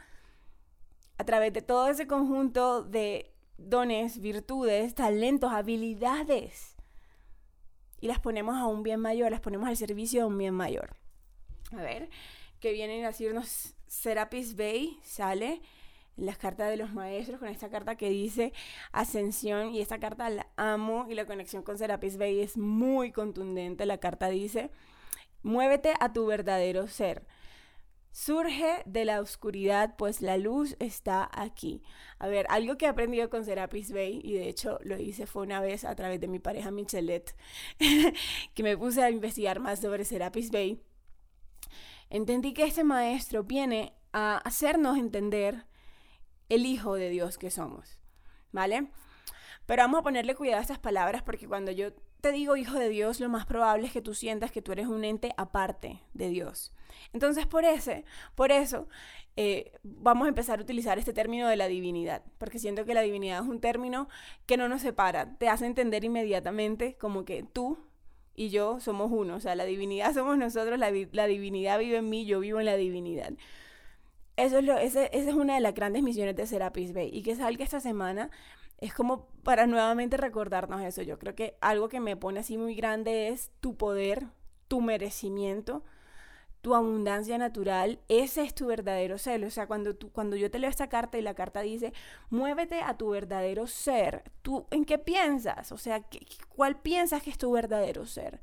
a 1.17 1.25
través 1.25 1.55
de 1.55 1.63
todo 1.63 1.89
ese 1.89 2.07
conjunto 2.07 2.83
de 2.83 3.35
dones, 3.57 4.21
virtudes, 4.21 4.95
talentos, 4.95 5.55
habilidades 5.55 6.76
y 8.01 8.09
las 8.09 8.21
ponemos 8.21 8.57
a 8.57 8.67
un 8.67 8.83
bien 8.83 9.01
mayor, 9.01 9.31
las 9.31 9.41
ponemos 9.41 9.69
al 9.69 9.77
servicio 9.77 10.21
de 10.21 10.27
un 10.27 10.39
bien 10.39 10.55
mayor. 10.55 10.97
A 11.73 11.83
ver, 11.83 12.11
que 12.61 12.73
vienen 12.73 13.05
a 13.05 13.09
decirnos 13.09 13.75
Serapis 13.87 14.57
Bay, 14.57 14.99
sale 15.03 15.61
las 16.17 16.39
cartas 16.39 16.71
de 16.71 16.77
los 16.77 16.93
maestros 16.93 17.39
con 17.39 17.49
esta 17.49 17.69
carta 17.69 17.97
que 17.97 18.09
dice 18.09 18.53
ascensión 18.93 19.75
y 19.75 19.81
esta 19.81 19.99
carta 19.99 20.31
la 20.31 20.47
amo 20.57 21.07
y 21.09 21.15
la 21.15 21.27
conexión 21.27 21.63
con 21.63 21.77
Serapis 21.77 22.17
Bay 22.17 22.41
es 22.41 22.57
muy 22.57 23.13
contundente. 23.13 23.87
La 23.87 23.99
carta 23.99 24.29
dice, 24.29 24.71
muévete 25.43 25.95
a 26.01 26.13
tu 26.13 26.27
verdadero 26.27 26.89
ser. 26.89 27.27
Surge 28.17 28.83
de 28.87 29.05
la 29.05 29.21
oscuridad, 29.21 29.95
pues 29.99 30.23
la 30.23 30.39
luz 30.39 30.75
está 30.79 31.29
aquí. 31.35 31.83
A 32.19 32.29
ver, 32.29 32.47
algo 32.49 32.79
que 32.79 32.87
he 32.87 32.89
aprendido 32.89 33.29
con 33.29 33.45
Serapis 33.45 33.93
Bay, 33.93 34.23
y 34.25 34.33
de 34.33 34.49
hecho 34.49 34.79
lo 34.85 34.99
hice 34.99 35.27
fue 35.27 35.43
una 35.43 35.61
vez 35.61 35.85
a 35.85 35.95
través 35.95 36.19
de 36.19 36.27
mi 36.27 36.39
pareja 36.39 36.71
Michelet, 36.71 37.37
que 38.55 38.63
me 38.63 38.79
puse 38.79 39.03
a 39.03 39.11
investigar 39.11 39.61
más 39.61 39.81
sobre 39.81 40.07
Serapis 40.07 40.51
Bay. 40.51 40.83
Entendí 42.09 42.55
que 42.55 42.65
este 42.65 42.85
maestro 42.85 43.45
viene 43.45 43.93
a 44.15 44.39
hacernos 44.39 44.97
entender 44.97 45.67
el 46.49 46.65
Hijo 46.65 46.95
de 46.95 47.11
Dios 47.11 47.37
que 47.37 47.51
somos, 47.51 48.01
¿vale? 48.51 48.89
Pero 49.67 49.83
vamos 49.83 50.01
a 50.01 50.05
ponerle 50.05 50.35
cuidado 50.35 50.61
a 50.61 50.63
estas 50.63 50.79
palabras 50.79 51.23
porque 51.23 51.47
cuando 51.47 51.71
yo 51.71 51.91
te 52.27 52.33
digo 52.33 52.57
hijo 52.57 52.77
de 52.77 52.89
Dios, 52.89 53.21
lo 53.21 53.29
más 53.29 53.47
probable 53.47 53.87
es 53.87 53.93
que 53.93 54.03
tú 54.03 54.13
sientas 54.13 54.51
que 54.51 54.61
tú 54.61 54.73
eres 54.73 54.89
un 54.89 55.05
ente 55.05 55.33
aparte 55.37 56.01
de 56.13 56.29
Dios. 56.29 56.73
Entonces, 57.13 57.47
por, 57.47 57.65
ese, 57.65 58.05
por 58.35 58.51
eso, 58.51 58.89
eh, 59.37 59.71
vamos 59.85 60.27
a 60.27 60.29
empezar 60.29 60.59
a 60.59 60.63
utilizar 60.63 60.99
este 60.99 61.13
término 61.13 61.47
de 61.47 61.55
la 61.55 61.69
divinidad, 61.69 62.25
porque 62.39 62.59
siento 62.59 62.85
que 62.85 62.95
la 62.95 63.03
divinidad 63.03 63.45
es 63.45 63.49
un 63.49 63.61
término 63.61 64.09
que 64.45 64.57
no 64.57 64.69
nos 64.69 64.83
separa, 64.83 65.37
te 65.39 65.49
hace 65.49 65.67
entender 65.67 66.03
inmediatamente 66.03 66.97
como 66.99 67.25
que 67.25 67.45
tú 67.45 67.79
y 68.35 68.49
yo 68.49 68.81
somos 68.81 69.13
uno, 69.13 69.37
o 69.37 69.41
sea, 69.41 69.55
la 69.55 69.65
divinidad 69.65 70.13
somos 70.15 70.37
nosotros, 70.37 70.81
la, 70.81 70.91
divinidad 70.91 71.79
vive 71.79 71.99
en 71.99 72.11
mí, 72.11 72.27
yo 72.27 72.41
vivo 72.41 72.59
en 72.59 72.67
la 72.67 72.77
divinidad. 72.77 73.35
Eso 74.37 74.59
es 74.59 74.65
lo, 74.65 74.77
esa 74.79 75.07
es 75.07 75.33
una 75.33 75.55
de 75.55 75.61
las 75.61 75.75
grandes 75.75 76.03
misiones 76.03 76.35
de 76.35 76.45
Serapis 76.49 76.93
Bay 76.93 77.09
y 77.13 77.23
que 77.23 77.37
salga 77.37 77.63
esta 77.63 77.79
semana 77.79 78.31
es 78.79 78.93
como 78.93 79.27
para 79.43 79.67
nuevamente 79.67 80.17
recordarnos 80.17 80.83
eso. 80.83 81.03
Yo 81.03 81.19
creo 81.19 81.35
que 81.35 81.57
algo 81.61 81.89
que 81.89 82.01
me 82.01 82.17
pone 82.17 82.41
así 82.41 82.59
muy 82.59 82.75
grande 82.75 83.29
es 83.29 83.51
tu 83.61 83.77
poder, 83.77 84.27
tu 84.69 84.81
merecimiento, 84.81 85.85
tu 86.61 86.75
abundancia 86.75 87.39
natural, 87.39 88.01
ese 88.09 88.43
es 88.43 88.55
tu 88.55 88.67
verdadero 88.67 89.19
ser. 89.19 89.45
O 89.45 89.51
sea, 89.51 89.67
cuando, 89.67 89.95
tú, 89.95 90.11
cuando 90.11 90.37
yo 90.37 90.51
te 90.51 90.59
leo 90.59 90.69
esta 90.69 90.89
carta 90.89 91.17
y 91.17 91.23
la 91.23 91.35
carta 91.35 91.61
dice, 91.61 91.93
muévete 92.29 92.83
a 92.83 92.97
tu 92.97 93.11
verdadero 93.11 93.67
ser, 93.67 94.25
¿tú 94.43 94.67
en 94.71 94.85
qué 94.85 94.99
piensas? 94.99 95.71
O 95.73 95.79
sea, 95.79 96.05
¿cuál 96.49 96.81
piensas 96.81 97.23
que 97.23 97.31
es 97.31 97.39
tu 97.39 97.53
verdadero 97.53 98.05
ser? 98.05 98.41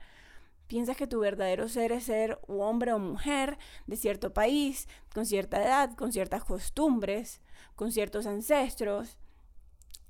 ¿Piensas 0.68 0.96
que 0.96 1.06
tu 1.06 1.20
verdadero 1.20 1.68
ser 1.68 1.92
es 1.92 2.06
ser 2.06 2.40
hombre 2.48 2.94
o 2.94 3.00
mujer 3.00 3.58
de 3.88 3.98
cierto 3.98 4.34
país, 4.34 4.88
con 5.14 5.26
cierta 5.26 5.62
edad, 5.62 5.94
con 5.96 6.14
ciertas 6.14 6.46
costumbres, 6.46 7.42
con 7.76 7.92
ciertos 7.92 8.26
ancestros? 8.26 9.20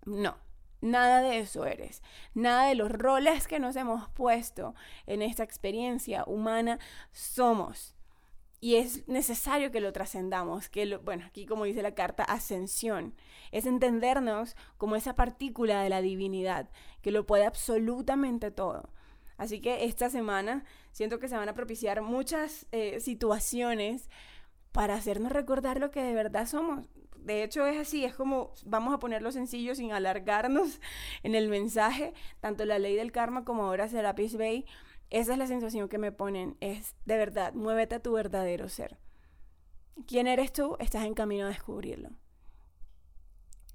No, 0.05 0.37
Nada 0.83 1.21
de 1.21 1.39
eso 1.39 1.65
eres. 1.65 2.03
Nada 2.33 2.67
de 2.67 2.75
los 2.75 2.91
roles 2.91 3.47
que 3.47 3.57
nos 3.57 3.77
hemos 3.77 4.09
puesto 4.09 4.75
en 5.07 5.21
esta 5.21 5.41
experiencia 5.41 6.25
humana 6.27 6.77
somos. 7.13 7.95
Y 8.59 8.75
es 8.75 9.07
necesario 9.07 9.71
que 9.71 9.79
lo 9.79 9.93
trascendamos, 9.93 10.67
que 10.67 10.97
bueno, 10.97 11.25
aquí 11.25 11.45
como 11.45 11.63
dice 11.63 11.81
la 11.81 11.95
carta, 11.95 12.23
ascensión, 12.23 13.15
es 13.53 13.65
entendernos 13.65 14.57
como 14.77 14.97
esa 14.97 15.15
partícula 15.15 15.81
de 15.81 15.89
la 15.89 16.01
divinidad, 16.01 16.69
que 17.01 17.11
lo 17.11 17.25
puede 17.25 17.45
absolutamente 17.45 18.51
todo. 18.51 18.89
Así 19.37 19.61
que 19.61 19.85
esta 19.85 20.09
semana 20.09 20.65
siento 20.91 21.17
que 21.17 21.29
se 21.29 21.37
van 21.37 21.47
a 21.47 21.53
propiciar 21.53 22.01
muchas 22.01 22.67
eh, 22.73 22.99
situaciones 22.99 24.09
para 24.73 24.95
hacernos 24.95 25.31
recordar 25.31 25.79
lo 25.79 25.91
que 25.91 26.03
de 26.03 26.13
verdad 26.13 26.45
somos. 26.45 26.87
De 27.23 27.43
hecho 27.43 27.65
es 27.65 27.79
así, 27.79 28.03
es 28.03 28.13
como 28.13 28.53
vamos 28.65 28.93
a 28.93 28.99
ponerlo 28.99 29.31
sencillo 29.31 29.75
sin 29.75 29.93
alargarnos 29.93 30.81
en 31.23 31.35
el 31.35 31.47
mensaje, 31.47 32.13
tanto 32.41 32.65
la 32.65 32.79
ley 32.79 32.95
del 32.95 33.11
karma 33.11 33.45
como 33.45 33.63
ahora 33.63 33.87
Serapis 33.87 34.37
Bay, 34.37 34.65
esa 35.09 35.33
es 35.33 35.37
la 35.37 35.47
sensación 35.47 35.87
que 35.87 35.97
me 35.97 36.11
ponen, 36.11 36.57
es 36.59 36.95
de 37.05 37.17
verdad, 37.17 37.53
muévete 37.53 37.95
a 37.95 37.99
tu 38.01 38.13
verdadero 38.13 38.67
ser. 38.67 38.97
¿Quién 40.07 40.27
eres 40.27 40.51
tú? 40.51 40.75
Estás 40.79 41.05
en 41.05 41.13
camino 41.13 41.45
a 41.45 41.49
descubrirlo. 41.49 42.09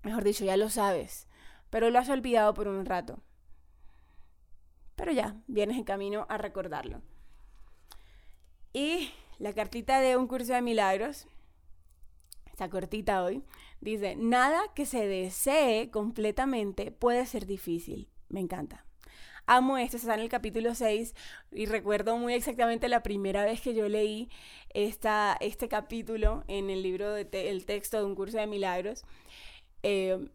Mejor 0.02 0.24
dicho, 0.24 0.44
ya 0.44 0.56
lo 0.56 0.68
sabes, 0.68 1.26
pero 1.70 1.90
lo 1.90 1.98
has 1.98 2.08
olvidado 2.08 2.52
por 2.54 2.68
un 2.68 2.84
rato. 2.84 3.22
Pero 4.96 5.12
ya, 5.12 5.36
vienes 5.46 5.76
en 5.76 5.84
camino 5.84 6.26
a 6.28 6.38
recordarlo. 6.38 7.02
Y 8.72 9.10
la 9.38 9.52
cartita 9.52 10.00
de 10.00 10.16
un 10.16 10.26
curso 10.26 10.52
de 10.52 10.60
milagros, 10.60 11.28
esta 12.58 12.70
cortita 12.70 13.22
hoy, 13.22 13.44
dice, 13.80 14.16
nada 14.16 14.60
que 14.74 14.84
se 14.84 15.06
desee 15.06 15.92
completamente 15.92 16.90
puede 16.90 17.24
ser 17.24 17.46
difícil. 17.46 18.08
Me 18.28 18.40
encanta. 18.40 18.84
Amo 19.46 19.78
esto, 19.78 19.96
está 19.96 20.14
en 20.14 20.20
el 20.20 20.28
capítulo 20.28 20.74
6 20.74 21.14
y 21.52 21.66
recuerdo 21.66 22.18
muy 22.18 22.34
exactamente 22.34 22.88
la 22.88 23.04
primera 23.04 23.44
vez 23.44 23.60
que 23.60 23.74
yo 23.74 23.88
leí 23.88 24.28
esta, 24.70 25.36
este 25.40 25.68
capítulo 25.68 26.42
en 26.48 26.68
el 26.68 26.82
libro, 26.82 27.12
de 27.12 27.28
el 27.48 27.64
texto 27.64 27.98
de 27.98 28.04
un 28.06 28.16
curso 28.16 28.38
de 28.38 28.48
milagros. 28.48 29.04
Eh, 29.84 30.28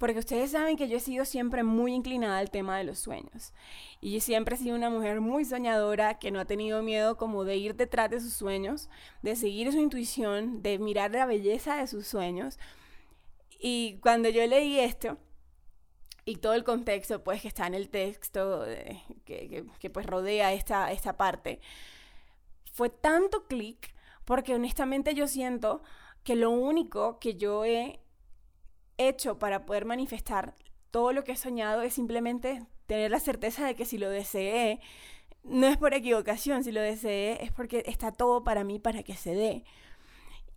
porque 0.00 0.18
ustedes 0.18 0.52
saben 0.52 0.78
que 0.78 0.88
yo 0.88 0.96
he 0.96 1.00
sido 1.00 1.26
siempre 1.26 1.62
muy 1.62 1.92
inclinada 1.92 2.38
al 2.38 2.50
tema 2.50 2.78
de 2.78 2.84
los 2.84 2.98
sueños. 2.98 3.52
Y 4.00 4.20
siempre 4.20 4.54
he 4.54 4.58
sido 4.58 4.74
una 4.74 4.88
mujer 4.88 5.20
muy 5.20 5.44
soñadora 5.44 6.18
que 6.18 6.30
no 6.30 6.40
ha 6.40 6.46
tenido 6.46 6.82
miedo 6.82 7.18
como 7.18 7.44
de 7.44 7.56
ir 7.56 7.76
detrás 7.76 8.08
de 8.08 8.18
sus 8.18 8.32
sueños, 8.32 8.88
de 9.20 9.36
seguir 9.36 9.70
su 9.72 9.78
intuición, 9.78 10.62
de 10.62 10.78
mirar 10.78 11.10
la 11.10 11.26
belleza 11.26 11.76
de 11.76 11.86
sus 11.86 12.06
sueños. 12.06 12.58
Y 13.58 13.98
cuando 14.00 14.30
yo 14.30 14.46
leí 14.46 14.78
esto, 14.78 15.18
y 16.24 16.36
todo 16.36 16.54
el 16.54 16.64
contexto 16.64 17.22
pues 17.22 17.42
que 17.42 17.48
está 17.48 17.66
en 17.66 17.74
el 17.74 17.90
texto 17.90 18.64
que, 19.26 19.66
que, 19.78 19.90
pues 19.90 20.06
rodea 20.06 20.54
esta, 20.54 20.92
esta 20.92 21.18
parte, 21.18 21.60
fue 22.72 22.88
tanto 22.88 23.46
clic 23.48 23.94
porque 24.24 24.54
honestamente 24.54 25.14
yo 25.14 25.28
siento 25.28 25.82
que 26.24 26.36
lo 26.36 26.52
único 26.52 27.18
que 27.18 27.34
yo 27.34 27.66
he 27.66 28.00
hecho 29.08 29.38
para 29.38 29.66
poder 29.66 29.84
manifestar 29.84 30.54
todo 30.90 31.12
lo 31.12 31.24
que 31.24 31.32
he 31.32 31.36
soñado 31.36 31.82
es 31.82 31.94
simplemente 31.94 32.62
tener 32.86 33.10
la 33.10 33.20
certeza 33.20 33.66
de 33.66 33.74
que 33.74 33.84
si 33.84 33.98
lo 33.98 34.10
deseé, 34.10 34.80
no 35.44 35.66
es 35.68 35.76
por 35.76 35.94
equivocación, 35.94 36.64
si 36.64 36.72
lo 36.72 36.80
deseé 36.80 37.44
es 37.44 37.52
porque 37.52 37.84
está 37.86 38.12
todo 38.12 38.44
para 38.44 38.64
mí 38.64 38.78
para 38.78 39.02
que 39.02 39.14
se 39.14 39.34
dé. 39.34 39.64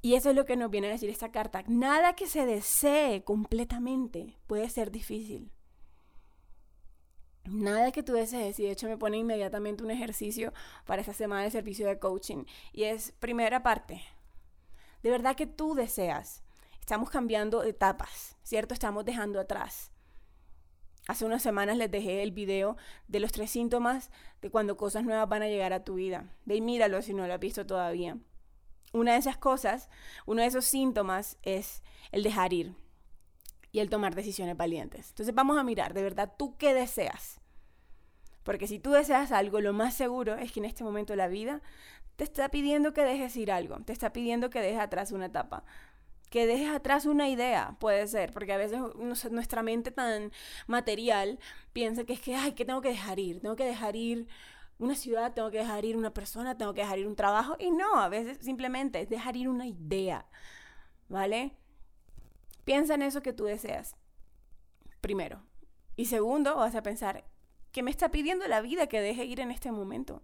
Y 0.01 0.15
eso 0.15 0.31
es 0.31 0.35
lo 0.35 0.45
que 0.45 0.57
nos 0.57 0.69
viene 0.69 0.87
a 0.87 0.91
decir 0.91 1.09
esta 1.09 1.31
carta. 1.31 1.63
Nada 1.67 2.13
que 2.13 2.27
se 2.27 2.45
desee 2.45 3.23
completamente 3.23 4.37
puede 4.47 4.69
ser 4.69 4.91
difícil. 4.91 5.49
Nada 7.45 7.91
que 7.91 8.03
tú 8.03 8.13
desees, 8.13 8.59
y 8.59 8.63
de 8.63 8.71
hecho 8.71 8.87
me 8.87 8.97
pone 8.97 9.17
inmediatamente 9.17 9.83
un 9.83 9.91
ejercicio 9.91 10.53
para 10.85 11.01
esta 11.01 11.13
semana 11.13 11.43
de 11.43 11.51
servicio 11.51 11.87
de 11.87 11.99
coaching. 11.99 12.45
Y 12.73 12.83
es 12.83 13.13
primera 13.13 13.63
parte. 13.63 14.01
De 15.03 15.09
verdad 15.09 15.35
que 15.35 15.47
tú 15.47 15.75
deseas 15.75 16.42
Estamos 16.83 17.09
cambiando 17.09 17.63
etapas, 17.63 18.35
¿cierto? 18.43 18.73
Estamos 18.73 19.05
dejando 19.05 19.39
atrás. 19.39 19.89
Hace 21.07 21.23
unas 21.23 21.41
semanas 21.41 21.77
les 21.77 21.89
dejé 21.89 22.23
el 22.23 22.33
video 22.33 22.75
de 23.07 23.21
los 23.21 23.31
tres 23.31 23.51
síntomas 23.51 24.11
de 24.41 24.49
cuando 24.49 24.75
cosas 24.75 25.05
nuevas 25.05 25.29
van 25.29 25.43
a 25.43 25.47
llegar 25.47 25.71
a 25.71 25.85
tu 25.85 25.93
vida. 25.93 26.25
Ve 26.43 26.57
y 26.57 26.61
míralo 26.61 27.01
si 27.01 27.13
no 27.13 27.25
lo 27.25 27.33
has 27.33 27.39
visto 27.39 27.65
todavía. 27.65 28.17
Una 28.91 29.13
de 29.13 29.19
esas 29.19 29.37
cosas, 29.37 29.89
uno 30.25 30.41
de 30.41 30.49
esos 30.49 30.65
síntomas 30.65 31.37
es 31.43 31.83
el 32.11 32.21
dejar 32.21 32.51
ir 32.51 32.75
y 33.71 33.79
el 33.79 33.89
tomar 33.89 34.13
decisiones 34.13 34.57
valientes. 34.57 35.11
Entonces 35.11 35.33
vamos 35.33 35.57
a 35.57 35.63
mirar, 35.63 35.93
de 35.93 36.03
verdad, 36.03 36.33
¿tú 36.37 36.57
qué 36.57 36.73
deseas? 36.73 37.39
Porque 38.43 38.67
si 38.67 38.79
tú 38.79 38.91
deseas 38.91 39.31
algo, 39.31 39.61
lo 39.61 39.71
más 39.71 39.93
seguro 39.93 40.35
es 40.35 40.51
que 40.51 40.59
en 40.59 40.65
este 40.65 40.83
momento 40.83 41.13
de 41.13 41.17
la 41.17 41.29
vida 41.29 41.61
te 42.17 42.25
está 42.25 42.49
pidiendo 42.49 42.91
que 42.91 43.03
dejes 43.03 43.37
ir 43.37 43.53
algo, 43.53 43.79
te 43.85 43.93
está 43.93 44.11
pidiendo 44.11 44.49
que 44.49 44.59
dejes 44.59 44.81
atrás 44.81 45.13
una 45.13 45.27
etapa 45.27 45.63
que 46.33 46.47
dejes 46.47 46.69
atrás 46.69 47.05
una 47.05 47.29
idea, 47.29 47.77
puede 47.79 48.07
ser, 48.07 48.33
porque 48.33 48.53
a 48.53 48.57
veces 48.57 48.79
nuestra 49.29 49.61
mente 49.61 49.91
tan 49.91 50.31
material 50.65 51.37
piensa 51.73 52.05
que 52.05 52.13
es 52.13 52.21
que, 52.21 52.35
ay, 52.35 52.53
que 52.53 52.65
tengo 52.65 52.81
que 52.81 52.89
dejar 52.89 53.19
ir, 53.19 53.39
tengo 53.39 53.55
que 53.55 53.65
dejar 53.65 53.95
ir 53.95 54.27
una 54.79 54.95
ciudad, 54.95 55.35
tengo 55.35 55.51
que 55.51 55.59
dejar 55.59 55.85
ir 55.85 55.95
una 55.95 56.11
persona, 56.11 56.57
tengo 56.57 56.73
que 56.73 56.81
dejar 56.81 56.97
ir 56.97 57.05
un 57.05 57.15
trabajo, 57.15 57.55
y 57.59 57.69
no, 57.69 57.99
a 57.99 58.09
veces 58.09 58.39
simplemente 58.41 58.99
es 58.99 59.09
dejar 59.09 59.37
ir 59.37 59.47
una 59.47 59.67
idea, 59.67 60.25
¿vale? 61.07 61.55
Piensa 62.65 62.95
en 62.95 63.03
eso 63.03 63.21
que 63.21 63.33
tú 63.33 63.43
deseas, 63.43 63.95
primero. 65.01 65.45
Y 65.95 66.05
segundo, 66.05 66.55
vas 66.55 66.73
a 66.73 66.81
pensar, 66.81 67.25
¿qué 67.71 67.83
me 67.83 67.91
está 67.91 68.09
pidiendo 68.09 68.47
la 68.47 68.61
vida 68.61 68.87
que 68.87 69.01
deje 69.01 69.23
ir 69.25 69.39
en 69.39 69.51
este 69.51 69.71
momento? 69.71 70.23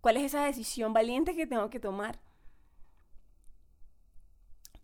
¿Cuál 0.00 0.16
es 0.16 0.22
esa 0.22 0.46
decisión 0.46 0.94
valiente 0.94 1.36
que 1.36 1.46
tengo 1.46 1.68
que 1.68 1.78
tomar? 1.78 2.22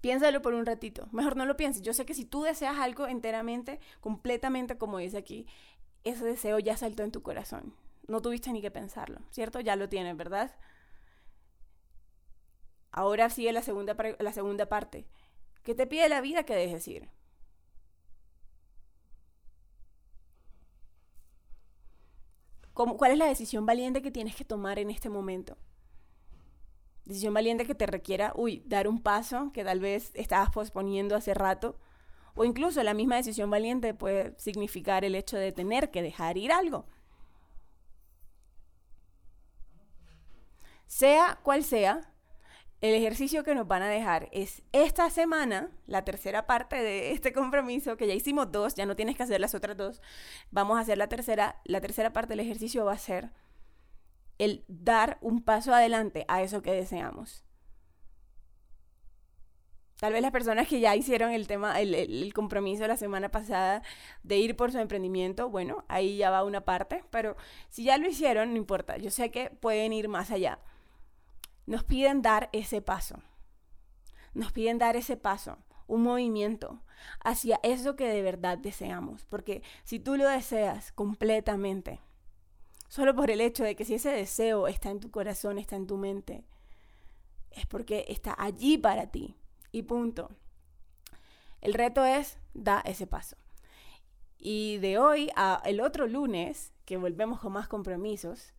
Piénsalo 0.00 0.40
por 0.42 0.54
un 0.54 0.66
ratito. 0.66 1.08
Mejor 1.12 1.36
no 1.36 1.44
lo 1.46 1.56
pienses. 1.56 1.82
Yo 1.82 1.92
sé 1.92 2.06
que 2.06 2.14
si 2.14 2.24
tú 2.24 2.42
deseas 2.42 2.78
algo 2.78 3.06
enteramente, 3.06 3.80
completamente 4.00 4.78
como 4.78 4.98
dice 4.98 5.18
aquí, 5.18 5.46
ese 6.04 6.24
deseo 6.24 6.58
ya 6.58 6.76
saltó 6.76 7.02
en 7.02 7.12
tu 7.12 7.22
corazón. 7.22 7.74
No 8.08 8.22
tuviste 8.22 8.52
ni 8.52 8.62
que 8.62 8.70
pensarlo, 8.70 9.20
¿cierto? 9.30 9.60
Ya 9.60 9.76
lo 9.76 9.88
tienes, 9.88 10.16
¿verdad? 10.16 10.56
Ahora 12.92 13.30
sigue 13.30 13.52
la 13.52 13.62
segunda, 13.62 13.96
la 14.18 14.32
segunda 14.32 14.66
parte. 14.66 15.06
¿Qué 15.62 15.74
te 15.74 15.86
pide 15.86 16.08
la 16.08 16.20
vida 16.20 16.44
que 16.44 16.54
dejes 16.54 16.88
ir? 16.88 17.10
¿Cuál 22.72 23.12
es 23.12 23.18
la 23.18 23.26
decisión 23.26 23.66
valiente 23.66 24.00
que 24.00 24.10
tienes 24.10 24.34
que 24.34 24.44
tomar 24.44 24.78
en 24.78 24.90
este 24.90 25.10
momento? 25.10 25.58
Decisión 27.10 27.34
valiente 27.34 27.66
que 27.66 27.74
te 27.74 27.86
requiera, 27.86 28.32
uy, 28.36 28.62
dar 28.66 28.86
un 28.86 29.02
paso 29.02 29.50
que 29.52 29.64
tal 29.64 29.80
vez 29.80 30.12
estabas 30.14 30.50
posponiendo 30.50 31.16
hace 31.16 31.34
rato. 31.34 31.76
O 32.36 32.44
incluso 32.44 32.84
la 32.84 32.94
misma 32.94 33.16
decisión 33.16 33.50
valiente 33.50 33.94
puede 33.94 34.38
significar 34.38 35.04
el 35.04 35.16
hecho 35.16 35.36
de 35.36 35.50
tener 35.50 35.90
que 35.90 36.02
dejar 36.02 36.38
ir 36.38 36.52
algo. 36.52 36.86
Sea 40.86 41.40
cual 41.42 41.64
sea, 41.64 42.12
el 42.80 42.94
ejercicio 42.94 43.42
que 43.42 43.56
nos 43.56 43.66
van 43.66 43.82
a 43.82 43.88
dejar 43.88 44.28
es 44.30 44.62
esta 44.70 45.10
semana, 45.10 45.72
la 45.88 46.04
tercera 46.04 46.46
parte 46.46 46.76
de 46.76 47.10
este 47.10 47.32
compromiso, 47.32 47.96
que 47.96 48.06
ya 48.06 48.14
hicimos 48.14 48.52
dos, 48.52 48.76
ya 48.76 48.86
no 48.86 48.94
tienes 48.94 49.16
que 49.16 49.24
hacer 49.24 49.40
las 49.40 49.56
otras 49.56 49.76
dos. 49.76 50.00
Vamos 50.52 50.78
a 50.78 50.82
hacer 50.82 50.96
la 50.96 51.08
tercera. 51.08 51.60
La 51.64 51.80
tercera 51.80 52.12
parte 52.12 52.34
del 52.34 52.46
ejercicio 52.46 52.84
va 52.84 52.92
a 52.92 52.98
ser 52.98 53.32
el 54.40 54.64
dar 54.68 55.18
un 55.20 55.42
paso 55.42 55.74
adelante 55.74 56.24
a 56.26 56.42
eso 56.42 56.62
que 56.62 56.72
deseamos. 56.72 57.44
Tal 59.98 60.14
vez 60.14 60.22
las 60.22 60.30
personas 60.30 60.66
que 60.66 60.80
ya 60.80 60.96
hicieron 60.96 61.30
el 61.30 61.46
tema, 61.46 61.78
el, 61.78 61.94
el, 61.94 62.32
compromiso 62.32 62.86
la 62.86 62.96
semana 62.96 63.30
pasada 63.30 63.82
de 64.22 64.38
ir 64.38 64.56
por 64.56 64.72
su 64.72 64.78
emprendimiento, 64.78 65.50
bueno, 65.50 65.84
ahí 65.88 66.16
ya 66.16 66.30
va 66.30 66.42
una 66.42 66.62
parte, 66.62 67.04
pero 67.10 67.36
si 67.68 67.84
ya 67.84 67.98
lo 67.98 68.08
hicieron, 68.08 68.52
no 68.52 68.56
importa, 68.56 68.96
yo 68.96 69.10
sé 69.10 69.30
que 69.30 69.50
pueden 69.50 69.92
ir 69.92 70.08
más 70.08 70.30
allá. 70.30 70.58
Nos 71.66 71.84
piden 71.84 72.22
dar 72.22 72.48
ese 72.52 72.80
paso. 72.80 73.20
Nos 74.32 74.52
piden 74.52 74.78
dar 74.78 74.96
ese 74.96 75.18
paso, 75.18 75.58
un 75.86 76.02
movimiento 76.02 76.82
hacia 77.22 77.60
eso 77.62 77.94
que 77.94 78.08
de 78.08 78.22
verdad 78.22 78.56
deseamos, 78.56 79.26
porque 79.26 79.62
si 79.84 80.00
tú 80.00 80.16
lo 80.16 80.26
deseas 80.26 80.92
completamente, 80.92 82.00
Solo 82.90 83.14
por 83.14 83.30
el 83.30 83.40
hecho 83.40 83.62
de 83.62 83.76
que 83.76 83.84
si 83.84 83.94
ese 83.94 84.10
deseo 84.10 84.66
está 84.66 84.90
en 84.90 84.98
tu 84.98 85.12
corazón, 85.12 85.60
está 85.60 85.76
en 85.76 85.86
tu 85.86 85.96
mente, 85.96 86.44
es 87.52 87.64
porque 87.64 88.04
está 88.08 88.34
allí 88.36 88.78
para 88.78 89.12
ti. 89.12 89.36
Y 89.70 89.82
punto. 89.82 90.28
El 91.60 91.72
reto 91.72 92.04
es, 92.04 92.40
da 92.52 92.80
ese 92.84 93.06
paso. 93.06 93.36
Y 94.38 94.78
de 94.78 94.98
hoy 94.98 95.30
a 95.36 95.62
el 95.64 95.80
otro 95.80 96.08
lunes, 96.08 96.72
que 96.84 96.96
volvemos 96.96 97.38
con 97.38 97.52
más 97.52 97.68
compromisos, 97.68 98.54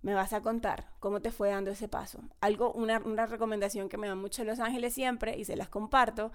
me 0.00 0.14
vas 0.14 0.32
a 0.32 0.40
contar 0.40 0.88
cómo 0.98 1.20
te 1.20 1.30
fue 1.30 1.50
dando 1.50 1.70
ese 1.70 1.86
paso. 1.86 2.20
Algo, 2.40 2.72
una, 2.72 3.26
recomendación 3.26 3.90
que 3.90 3.98
me 3.98 4.08
dan 4.08 4.18
mucho 4.18 4.42
Los 4.44 4.58
Ángeles 4.58 4.94
siempre, 4.94 5.36
y 5.36 5.44
se 5.44 5.54
las 5.54 5.68
comparto, 5.68 6.32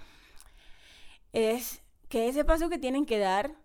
es 1.33 1.81
que 2.07 2.29
ese 2.29 2.45
paso 2.45 2.69
que 2.69 2.77
tienen 2.77 3.07
que 3.07 3.17
dar 3.17 3.55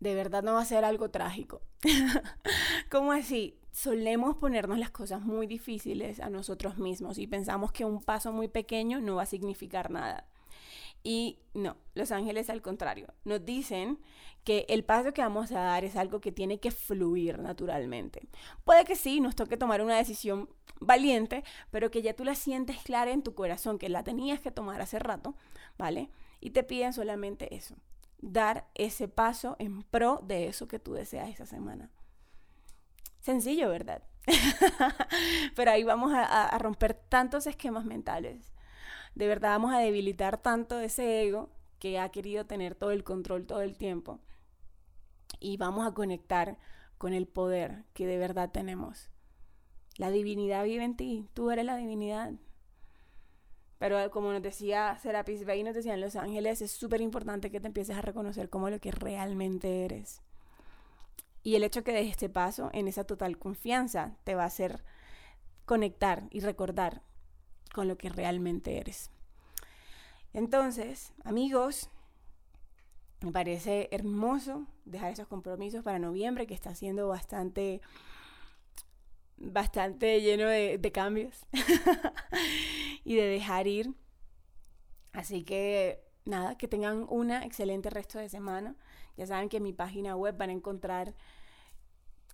de 0.00 0.14
verdad 0.14 0.42
no 0.42 0.54
va 0.54 0.60
a 0.60 0.64
ser 0.64 0.84
algo 0.84 1.10
trágico. 1.10 1.62
¿Cómo 2.90 3.12
así? 3.12 3.58
Solemos 3.72 4.36
ponernos 4.36 4.78
las 4.78 4.90
cosas 4.90 5.22
muy 5.22 5.46
difíciles 5.46 6.20
a 6.20 6.30
nosotros 6.30 6.78
mismos 6.78 7.18
y 7.18 7.26
pensamos 7.26 7.72
que 7.72 7.84
un 7.84 8.02
paso 8.02 8.32
muy 8.32 8.48
pequeño 8.48 9.00
no 9.00 9.16
va 9.16 9.22
a 9.22 9.26
significar 9.26 9.90
nada. 9.90 10.26
Y 11.04 11.38
no, 11.54 11.76
los 11.94 12.10
ángeles 12.10 12.50
al 12.50 12.60
contrario, 12.60 13.06
nos 13.24 13.44
dicen 13.44 13.98
que 14.44 14.66
el 14.68 14.84
paso 14.84 15.12
que 15.12 15.22
vamos 15.22 15.52
a 15.52 15.60
dar 15.60 15.84
es 15.84 15.96
algo 15.96 16.20
que 16.20 16.32
tiene 16.32 16.58
que 16.58 16.70
fluir 16.70 17.38
naturalmente. 17.38 18.28
Puede 18.64 18.84
que 18.84 18.96
sí, 18.96 19.20
nos 19.20 19.36
toque 19.36 19.56
tomar 19.56 19.82
una 19.82 19.96
decisión 19.96 20.48
valiente, 20.80 21.44
pero 21.70 21.90
que 21.90 22.02
ya 22.02 22.14
tú 22.14 22.24
la 22.24 22.34
sientes 22.34 22.78
clara 22.82 23.12
en 23.12 23.22
tu 23.22 23.34
corazón, 23.34 23.78
que 23.78 23.88
la 23.88 24.04
tenías 24.04 24.40
que 24.40 24.50
tomar 24.50 24.80
hace 24.80 24.98
rato, 24.98 25.36
¿vale? 25.76 26.10
Y 26.40 26.50
te 26.50 26.62
piden 26.62 26.92
solamente 26.92 27.54
eso, 27.54 27.76
dar 28.18 28.68
ese 28.74 29.08
paso 29.08 29.56
en 29.58 29.82
pro 29.82 30.20
de 30.24 30.48
eso 30.48 30.68
que 30.68 30.78
tú 30.78 30.92
deseas 30.92 31.28
esa 31.28 31.46
semana. 31.46 31.90
Sencillo, 33.20 33.68
¿verdad? 33.68 34.02
Pero 35.54 35.70
ahí 35.70 35.84
vamos 35.84 36.12
a, 36.14 36.56
romper 36.58 36.94
tantos 36.94 37.46
esquemas 37.46 37.84
mentales. 37.84 38.52
De 39.14 39.26
verdad 39.26 39.50
vamos 39.50 39.72
a 39.72 39.78
debilitar 39.78 40.38
tanto 40.38 40.78
ese 40.80 41.22
ego 41.22 41.50
que 41.78 41.98
ha 41.98 42.08
querido 42.10 42.46
tener 42.46 42.74
todo 42.74 42.90
el 42.90 43.04
control 43.04 43.46
todo 43.46 43.62
el 43.62 43.76
tiempo. 43.76 44.20
Y 45.40 45.56
vamos 45.56 45.86
a 45.86 45.92
conectar 45.92 46.58
con 46.98 47.12
el 47.12 47.26
poder 47.26 47.84
que 47.94 48.06
de 48.06 48.18
verdad 48.18 48.50
tenemos. 48.50 49.10
La 49.96 50.10
divinidad 50.10 50.64
vive 50.64 50.84
en 50.84 50.96
ti, 50.96 51.28
tú 51.34 51.50
eres 51.50 51.64
la 51.64 51.76
divinidad. 51.76 52.32
Pero 53.78 54.10
como 54.10 54.32
nos 54.32 54.42
decía 54.42 54.98
Serapis 55.00 55.44
Bey, 55.44 55.62
nos 55.62 55.74
decían 55.74 56.00
Los 56.00 56.16
Ángeles, 56.16 56.60
es 56.62 56.72
súper 56.72 57.00
importante 57.00 57.50
que 57.50 57.60
te 57.60 57.68
empieces 57.68 57.96
a 57.96 58.02
reconocer 58.02 58.50
como 58.50 58.70
lo 58.70 58.80
que 58.80 58.90
realmente 58.90 59.84
eres. 59.84 60.20
Y 61.44 61.54
el 61.54 61.62
hecho 61.62 61.84
que 61.84 61.92
des 61.92 62.10
este 62.10 62.28
paso 62.28 62.70
en 62.72 62.88
esa 62.88 63.04
total 63.04 63.38
confianza 63.38 64.16
te 64.24 64.34
va 64.34 64.42
a 64.42 64.46
hacer 64.46 64.84
conectar 65.64 66.24
y 66.30 66.40
recordar 66.40 67.02
con 67.72 67.86
lo 67.86 67.96
que 67.96 68.08
realmente 68.08 68.78
eres. 68.78 69.10
Entonces, 70.32 71.12
amigos, 71.24 71.88
me 73.20 73.30
parece 73.30 73.88
hermoso 73.92 74.66
dejar 74.84 75.12
esos 75.12 75.28
compromisos 75.28 75.84
para 75.84 76.00
noviembre, 76.00 76.46
que 76.46 76.54
está 76.54 76.74
siendo 76.74 77.06
bastante, 77.08 77.80
bastante 79.36 80.20
lleno 80.20 80.48
de 80.48 80.92
cambios. 80.92 81.46
y 83.08 83.16
de 83.16 83.26
dejar 83.26 83.66
ir. 83.66 83.94
Así 85.12 85.42
que 85.42 86.04
nada, 86.26 86.58
que 86.58 86.68
tengan 86.68 87.06
una 87.08 87.42
excelente 87.46 87.88
resto 87.88 88.18
de 88.18 88.28
semana. 88.28 88.76
Ya 89.16 89.26
saben 89.26 89.48
que 89.48 89.56
en 89.56 89.62
mi 89.62 89.72
página 89.72 90.14
web 90.14 90.36
van 90.36 90.50
a 90.50 90.52
encontrar 90.52 91.14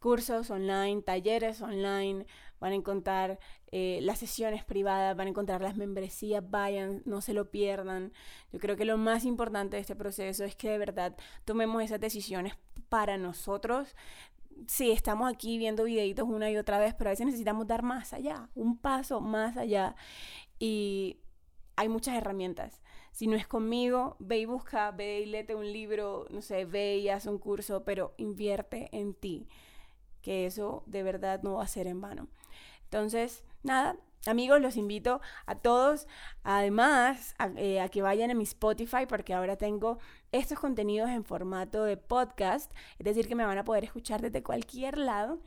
cursos 0.00 0.50
online, 0.50 1.02
talleres 1.02 1.62
online, 1.62 2.26
van 2.59 2.73
a 2.73 2.75
encontrar 2.75 3.38
eh, 3.71 4.00
las 4.02 4.19
sesiones 4.19 4.64
privadas, 4.64 5.16
van 5.16 5.28
a 5.28 5.31
encontrar 5.31 5.62
las 5.62 5.76
membresías, 5.76 6.43
vayan, 6.50 7.02
no 7.04 7.21
se 7.21 7.35
lo 7.35 7.52
pierdan. 7.52 8.12
Yo 8.50 8.59
creo 8.59 8.76
que 8.76 8.85
lo 8.85 8.99
más 8.99 9.25
importante 9.25 9.76
de 9.76 9.81
este 9.81 9.95
proceso 9.95 10.43
es 10.43 10.57
que 10.57 10.71
de 10.71 10.78
verdad 10.78 11.16
tomemos 11.45 11.85
esas 11.85 12.00
decisiones 12.00 12.54
para 12.88 13.16
nosotros. 13.16 13.95
Sí, 14.68 14.90
estamos 14.90 15.30
aquí 15.32 15.58
viendo 15.58 15.84
videitos 15.84 16.28
una 16.28 16.50
y 16.50 16.56
otra 16.56 16.78
vez, 16.78 16.94
pero 16.94 17.11
a 17.11 17.12
veces 17.12 17.26
necesitamos 17.26 17.66
dar 17.66 17.82
más 17.82 18.12
allá, 18.12 18.49
un 18.54 18.78
paso 18.78 19.20
más 19.20 19.56
allá. 19.56 19.94
Y 20.58 21.18
hay 21.76 21.88
muchas 21.88 22.16
herramientas. 22.16 22.82
Si 23.12 23.26
no 23.26 23.37
es 23.37 23.46
conmigo, 23.46 24.16
ve 24.18 24.38
y 24.38 24.44
busca, 24.46 24.90
ve 24.90 25.20
y 25.20 25.26
léete 25.26 25.54
un 25.54 25.73
libro, 25.73 26.26
no 26.30 26.42
sé, 26.42 26.64
ve 26.64 26.99
y 26.99 27.08
haz 27.08 27.26
un 27.26 27.38
curso, 27.38 27.84
pero 27.84 28.14
invierte 28.16 28.88
en 28.92 29.14
ti, 29.14 29.49
que 30.23 30.46
eso 30.46 30.82
de 30.87 31.02
verdad 31.02 31.42
no 31.42 31.54
va 31.54 31.64
a 31.64 31.68
ser 31.68 31.87
en 31.87 32.00
vano. 32.00 32.28
Entonces, 32.84 33.45
nada, 33.62 33.97
amigos, 34.26 34.60
los 34.60 34.76
invito 34.76 35.21
a 35.47 35.56
todos, 35.56 36.06
además, 36.43 37.34
a, 37.38 37.49
eh, 37.56 37.80
a, 37.80 37.88
que 37.88 38.02
vayan 38.02 38.30
a 38.30 38.34
mi 38.34 38.45
Spotify, 38.45 39.06
porque 39.08 39.34
ahora 39.34 39.56
tengo 39.56 39.99
estos 40.34 40.58
contenidos 40.58 41.10
en 41.10 41.25
formato 41.25 41.84
de 41.84 41.97
podcast, 41.97 42.73
es 42.99 43.04
decir, 43.04 43.28
que 43.28 43.36
me 43.36 43.44
van 43.44 43.58
a 43.58 43.64
poder 43.64 43.84
escuchar 43.84 44.20
desde 44.20 44.42
cualquier 44.42 44.99
lado. 44.99 45.40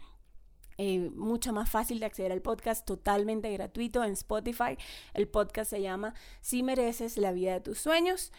Eh, 0.78 1.10
mucho 1.15 1.52
más 1.52 1.69
fácil 1.69 2.00
de 2.00 2.06
acceder 2.06 2.32
al 2.32 2.41
podcast, 2.41 2.86
totalmente 2.86 3.52
gratuito 3.52 4.04
en 4.04 4.13
Spotify. 4.13 4.78
El 5.13 5.28
podcast 5.28 5.71
se 5.71 5.82
llama 5.82 6.13
Si 6.39 6.63
mereces 6.63 7.17
la 7.17 7.34
vida 7.34 7.54
de 7.54 7.62
tus 7.62 7.80
sueños. 7.80 8.32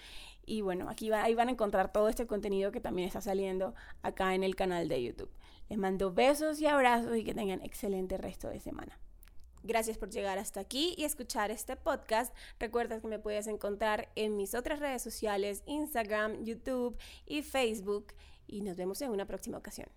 Y 0.47 0.63
bueno, 0.63 0.89
aquí 0.89 1.13
ahí 1.13 1.35
van 1.35 1.49
a 1.49 1.53
encontrar 1.53 1.93
todo 1.93 2.09
este 2.09 2.27
contenido 2.27 2.73
que 2.73 2.81
también 2.81 3.09
está 3.09 3.21
saliendo 3.21 3.75
acá 4.03 4.35
en 4.35 4.43
el 4.43 4.57
canal 4.57 4.89
de 4.89 5.03
YouTube. 5.03 5.31
Les 5.69 5.79
mando 5.79 6.15
besos 6.15 6.61
y 6.61 6.67
abrazos 6.67 7.15
y 7.17 7.25
que 7.25 7.35
tengan 7.35 7.61
excelente 7.63 8.17
resto 8.17 8.49
de 8.49 8.61
semana. 8.61 8.99
Gracias 9.63 9.99
por 9.99 10.11
llegar 10.11 10.39
hasta 10.39 10.61
aquí 10.61 10.95
y 10.97 11.05
escuchar 11.05 11.51
este 11.51 11.77
podcast. 11.77 12.35
Recuerda 12.59 13.01
que 13.01 13.09
me 13.09 13.19
puedes 13.19 13.47
encontrar 13.47 14.09
en 14.15 14.37
mis 14.37 14.55
otras 14.55 14.81
redes 14.81 15.03
sociales, 15.03 15.63
Instagram, 15.67 16.45
YouTube 16.45 16.97
y 17.27 17.43
Facebook. 17.43 18.15
Y 18.47 18.63
nos 18.63 18.77
vemos 18.77 19.03
en 19.03 19.11
una 19.11 19.27
próxima 19.27 19.59
ocasión. 19.59 19.89